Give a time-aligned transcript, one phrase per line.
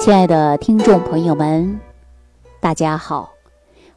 [0.00, 1.78] 亲爱的听众朋友们，
[2.58, 3.34] 大家好！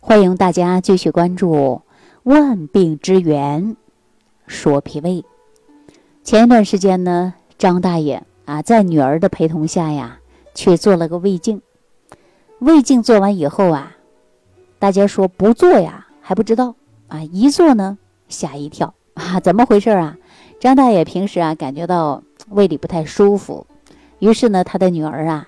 [0.02, 1.56] 欢迎大家继续关注
[2.24, 3.78] 《万病之源
[4.46, 5.22] 说脾胃》。
[6.22, 10.20] 前一段时间呢，张大爷啊，在女儿的陪同下呀，
[10.54, 11.62] 去做了个胃镜。
[12.60, 13.96] 胃镜做完以后啊，
[14.80, 16.76] 大家说不做呀还不知道
[17.08, 17.98] 啊，一做呢
[18.28, 20.18] 吓一跳啊， 怎么回事啊？
[20.60, 23.66] 张大爷平时啊感觉到胃里不太舒服，
[24.20, 25.48] 于是呢，他的女儿啊。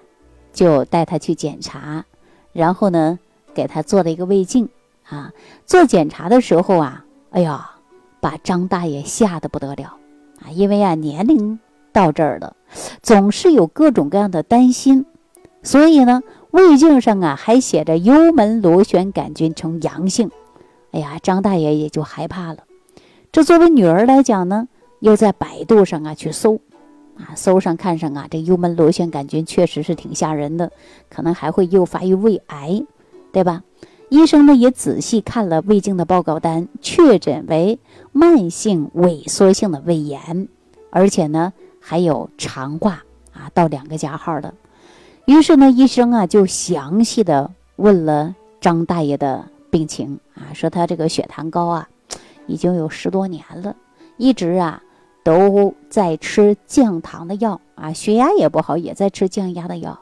[0.56, 2.06] 就带他去检查，
[2.54, 3.20] 然后呢，
[3.54, 4.70] 给他做了一个胃镜
[5.08, 5.32] 啊。
[5.66, 7.72] 做检查的时候啊，哎呀，
[8.22, 9.98] 把张大爷吓得不得了
[10.42, 10.50] 啊！
[10.52, 11.60] 因为啊，年龄
[11.92, 12.56] 到这儿了，
[13.04, 15.06] 总是有各种各样的担心，
[15.62, 20.32] 所以呢，胃镜上啊还写着幽门螺旋杆菌呈阳性。
[20.92, 22.60] 哎呀，张大爷也就害怕了。
[23.34, 24.70] 这作为女儿来讲呢，
[25.02, 26.62] 又在百度上啊去搜。
[27.18, 30.72] 啊，搜上看上啊，这幽门螺旋杆菌确实是挺吓人的，
[31.10, 32.84] 可能还会诱发于胃癌，
[33.32, 33.64] 对吧？
[34.10, 37.80] 医生呢也仔细看了胃镜的报告单，确诊为
[38.12, 40.48] 慢性萎缩性的胃炎，
[40.92, 43.04] 而且呢还有肠化
[43.34, 44.54] 啊，到两个加号的。
[45.26, 51.90] 于是呢，医生啊就详细的问了张大爷的病情啊，说他这个血糖高啊，
[52.46, 53.76] 已经有十多年了，
[54.18, 54.82] 一直啊。
[55.26, 60.02] 都在吃降糖的药啊，血压也不好，也在吃降压的药。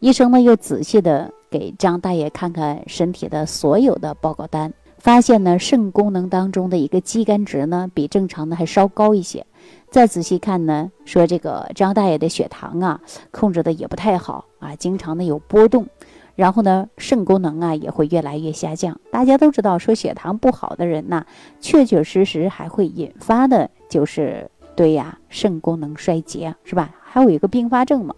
[0.00, 9.46] 医生呢又仔细的给张大爷看看身体的所有的报告单，发现呢肾功能当中的一个肌酐值呢比正常的还稍高一些。
[9.90, 15.86] 再仔细看呢，说这个张大爷的血糖啊控制的也不太好啊，经常的有波动。
[16.34, 19.00] 然后呢，肾功能啊也会越来越下降。
[19.10, 21.26] 大家都知道，说血糖不好的人呐，
[21.60, 26.94] 确确实实还会引发的就是对呀，肾功能衰竭，是吧？
[27.02, 28.14] 还有一个并发症嘛。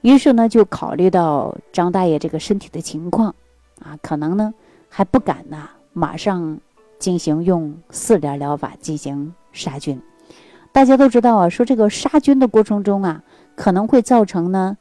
[0.00, 3.34] 于是呢，就考虑到张大爷这个身体的情况
[3.80, 4.54] 啊，可能呢
[4.88, 6.58] 还不敢呢，马上
[6.98, 10.00] 进行用四联疗法进行杀菌。
[10.72, 13.22] 大家都知道啊，说这个杀菌的过程中啊，
[13.56, 14.76] 可能会造成呢，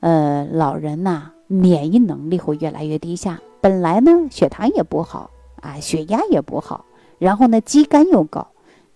[0.00, 1.32] 呃，老人呐。
[1.52, 6.84] 免疫能力会越来越低下，本来呢血糖也不好啊，血压也不好，
[7.18, 8.46] 然后呢肌酐又高，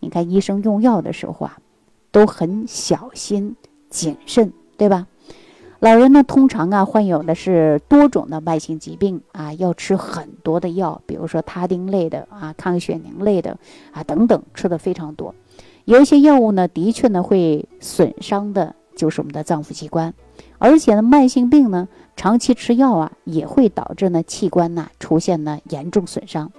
[0.05, 1.57] 你看医生用药的时候啊，
[2.13, 3.57] 都很小心
[3.89, 5.07] 谨慎，对吧？
[5.81, 13.57] 老人呢通常啊患有的是多种的慢性疾病啊，要吃很多的药，比如说他汀类的啊、抗血凝类的
[13.93, 15.35] 啊等等，吃的非常多。
[15.87, 20.13] 有一些药物呢，的确呢会损伤的，就是我们的脏腑器官。
[20.59, 26.53] 而且呢，慢性病呢，长期吃药啊，也会导致呢器官呐出现呢严重损伤。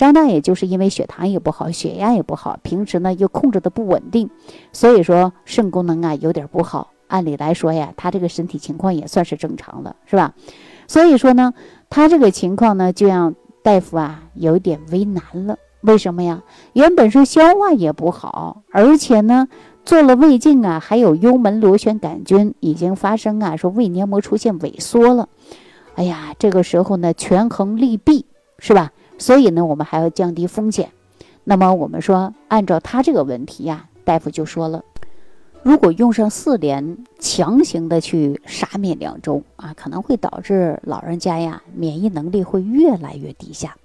[0.00, 4.30] 张大爷就是因为血糖也不好，血压也不好，平时呢又控制的不稳定，
[4.72, 6.92] 所以说肾功能啊有点不好。
[7.06, 10.32] 按理来说呀，他这个身体情况也算是正常的，是吧？
[10.86, 11.52] 所以说呢，
[11.90, 15.58] 他这个情况呢，就让大夫啊有点为难了。
[15.82, 16.44] 为什么呀？
[16.72, 19.48] 原本是消化也不好，而且呢。
[19.82, 25.28] 做了胃镜啊，还有幽门螺旋杆菌已经发生啊，说胃黏膜出现萎缩了。
[25.94, 28.24] 哎呀，这个时候呢，权衡利弊
[28.58, 28.92] 是吧？
[29.20, 30.90] 所以呢，我们还要降低风险。
[31.44, 34.82] 那么我们说，按照他这个问题呀，大夫就说了，
[35.62, 43.76] 如果用上四联，强行的去杀灭两周啊，可能会导致老人家呀免疫能力会越来越低下。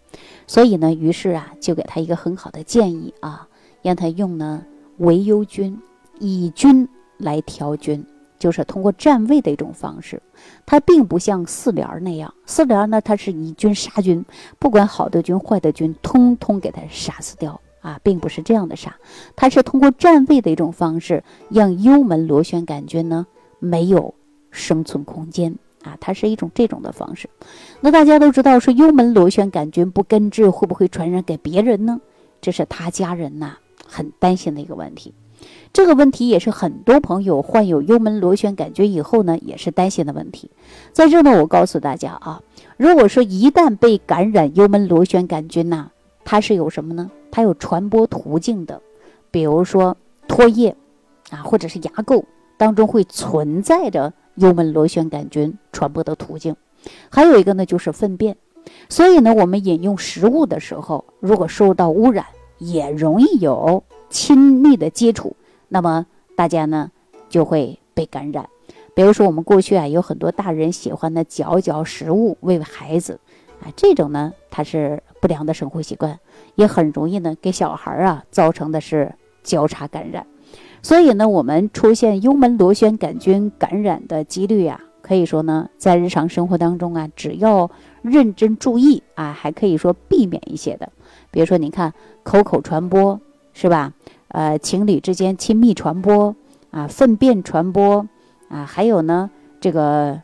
[0.47, 3.47] 所以呢，于是啊，就给他一个很好的建议啊，
[3.84, 4.63] 让他用呢。
[5.00, 5.78] 维优菌，
[6.19, 8.06] 以菌来调菌，
[8.45, 10.22] 就是通过占位的一种方式。
[10.67, 14.23] 它并不像四联那样，四联呢，它是以菌杀菌，
[14.59, 18.95] 不管好的菌坏的菌，通通给它杀死掉啊，并不是这样的杀。
[19.35, 23.25] 它是通过占位的一种方式，让幽门螺旋杆菌呢
[23.57, 24.13] 没有
[24.51, 27.28] 生存空间啊，它是一种这种的方式。
[27.81, 32.00] 那大家都知道，说幽门螺旋杆菌不根治，会不会传染给别人呢？
[32.41, 33.57] 这是他家人呐。
[33.88, 35.13] 很担心的一个问题，
[35.73, 40.49] 这个问题也是很多朋友患有幽门螺旋杆菌以后呢，也是担心的问题。
[40.93, 42.41] 在这呢，我告诉大家啊，
[42.78, 45.90] 如果说一旦被感染幽门螺旋杆菌呐，
[46.23, 47.11] 它是有什么呢？
[47.31, 48.81] 它有传播途径的，
[49.31, 49.97] 比如说
[50.28, 50.75] 唾液
[51.29, 52.23] 啊，或者是牙垢
[52.58, 56.55] 当中会存在着幽门螺旋杆菌传播的途径。
[57.09, 58.37] 还有一个呢，就是粪便。
[58.90, 62.25] 所以呢，我们饮用食物的时候，如果受到污染，
[62.57, 65.35] 也容易有亲密的接触，
[65.69, 66.05] 那么
[66.35, 66.91] 大家呢
[67.29, 68.49] 就会被感染。
[68.93, 73.19] 比如说，我们过去啊有很多大人喜欢的嚼嚼食物喂孩子，
[73.61, 76.17] 啊，这种呢它是不良的生活习惯，
[76.55, 79.13] 也很容易呢给小孩啊造成的是
[79.43, 80.25] 交叉感染。
[80.81, 87.69] 所以呢，我们出现幽门螺旋杆菌感染的几率啊，可以说呢，在日常生活当中啊，只要
[88.01, 90.90] 认真注意啊，还可以说避免一些的。
[91.35, 91.93] 比如说，你看
[92.23, 93.20] 口口传播
[93.53, 93.91] 是吧？
[94.29, 96.34] 呃，情侣之间亲密传播
[96.72, 98.08] 啊，粪便传播
[98.47, 99.29] 啊，还有呢，
[99.59, 100.22] 这个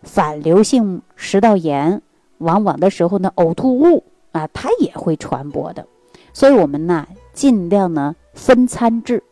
[0.00, 2.00] 反流性食道炎，
[2.38, 5.86] 往往的时候呢，呕吐物啊，它也会传播的。
[6.32, 9.22] 所以，我们呢，尽量呢分餐制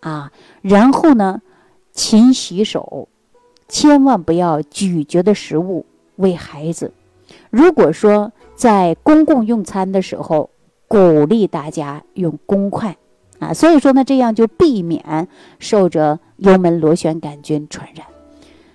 [0.00, 0.32] 啊，
[0.62, 1.40] 然后呢，
[1.92, 3.06] 勤洗手，
[3.68, 5.86] 千万不要咀嚼的食物
[6.16, 6.92] 喂孩子。
[7.50, 10.50] 如果说在公共用餐的时候，
[10.88, 12.96] 鼓励大家用公筷。
[13.38, 15.28] 啊，所以说呢，这样就避免
[15.58, 18.06] 受着幽门螺旋杆菌传染。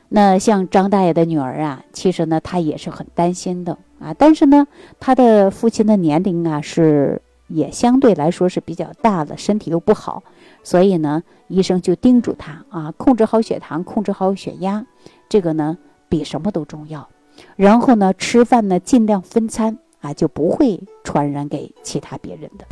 [0.10, 4.14] 那像张大爷的女儿啊，其实呢，她也是很担心的啊。
[4.14, 4.68] 但是呢，
[5.00, 10.22] 她的父亲的年龄啊，是也相对来说是比较大的，身体又不好，
[10.62, 14.86] 所以呢，医生就叮嘱他啊，控制好血糖，控制好血压，
[15.28, 17.10] 这个呢，比什么都重要。
[17.56, 22.66] 然后呢，吃饭呢，尽量分餐啊，就不会传染给其他别人的。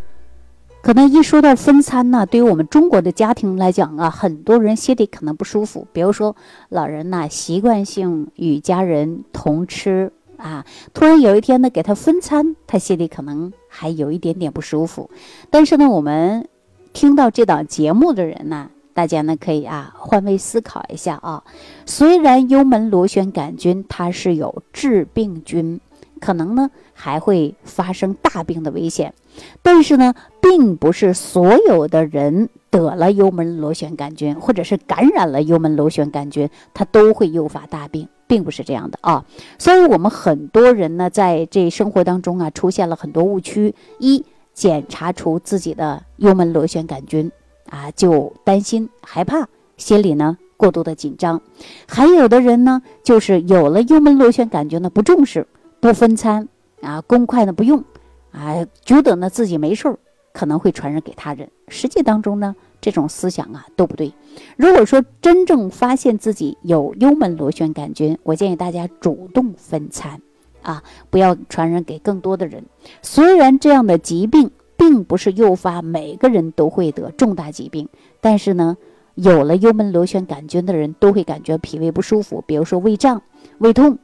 [0.81, 5.85] 可能一说到分餐呢，对于我们中国的家庭来讲啊，很多人心里可能不舒服。
[5.91, 6.35] 比如说，
[6.69, 15.09] 老人呢习惯性与家人同吃啊，突然有一天呢给他分餐，他心里可能还有一点点不舒服。
[15.49, 16.47] 但是呢，我们
[16.93, 21.43] 听到这档节目的人呢，大家呢可以啊换位思考一下啊。
[21.85, 25.81] 虽然幽门螺旋杆菌它是有致病菌。
[26.19, 29.13] 可能呢还会发生大病的危险，
[29.61, 39.25] 但是呢，并不是所有的人得了幽门螺旋杆菌，或者是感染了幽门螺旋杆菌，它都会诱发大病，并不是这样的啊。
[39.57, 44.23] 所以，我们很多人呢，在这生活当中啊，出现了很多误区：一，
[44.53, 47.31] 检查出自己的幽门螺旋杆菌
[47.69, 51.39] 啊，就担心害怕，心里呢过度的紧张；
[51.87, 55.47] 还有的人呢，就是有了幽门螺旋杆菌呢，不重视。
[55.79, 56.47] 不分餐
[56.81, 57.83] 啊，公筷呢不用，
[58.31, 59.97] 啊，觉得呢自己没事儿，
[60.33, 61.49] 可能会传染给他人。
[61.67, 64.13] 实际当中呢，这种思想啊都不对。
[64.57, 70.21] 如果说真正发现自己有幽门螺旋杆菌，我建议大家主动分餐，
[70.61, 72.63] 啊，不要传染给更多的人。
[73.01, 77.87] 虽然这样的疾病并不是诱发每个人都会得重大疾病，
[78.19, 78.75] 但是呢，
[79.15, 83.21] 有了幽门螺旋杆菌的人都会感觉脾胃不舒服，比如说胃胀、
[83.59, 83.97] 胃痛。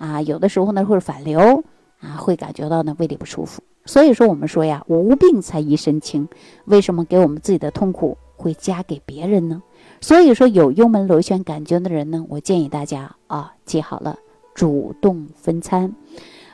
[0.00, 1.62] 啊，有的时候呢会反流
[2.00, 3.62] 啊，会感觉到呢胃里不舒服。
[3.84, 6.26] 所以说我们说呀，无病才一身轻。
[6.64, 9.62] 为什么给我们自己的痛苦会加给别人呢？
[10.00, 14.18] 所以说有幽门螺旋杆菌的人呢，我建议大家啊，记好了，
[14.54, 15.94] 主动分餐，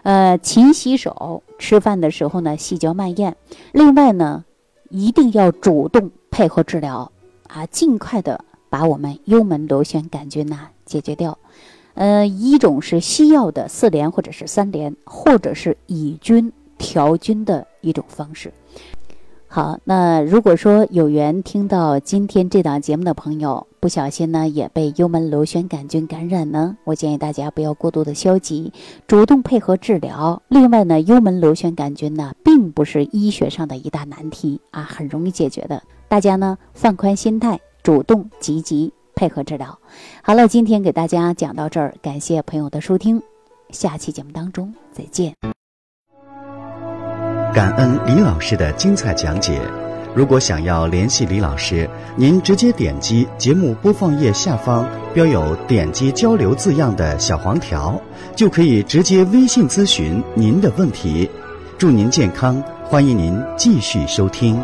[0.02, 3.36] 呃，勤洗手，吃饭的时候呢细嚼慢咽。
[3.72, 4.44] 另外呢，
[4.90, 7.12] 一定要主动配合治疗
[7.48, 11.38] 啊，尽快的把我们幽门螺旋杆菌呐解决掉。
[11.96, 18.52] 呃，一种是西药的四联或者是三联，或者是以菌调菌的一种方式。
[19.48, 28.72] 好，那如果说有缘听到今天这档节目的朋友，不小心呢也被幽门螺旋杆菌感染呢，我建议大家不要过度的消极，
[29.06, 30.42] 主动配合治疗。
[30.48, 35.82] 另外呢，幽门螺旋杆菌呢并不是医学上的一大难题啊，很容易解决的。
[36.08, 38.92] 大家呢放宽心态，主动积极。
[39.16, 39.76] 配合治疗，
[40.22, 43.20] 好了，今天给大家讲到这儿，感谢朋友的收听，
[43.70, 45.34] 下期节目当中再见。
[47.54, 49.58] 感恩李老师的精彩讲解。
[50.14, 57.98] 如果想要联系李老师，您直接点击节目播放页下方标有“点击交流”字样的小黄条，
[58.34, 61.28] 就可以直接微信咨询您的问题。
[61.78, 64.58] 祝您健康，欢迎您继续收听。